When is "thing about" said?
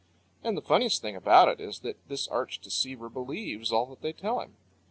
1.03-1.47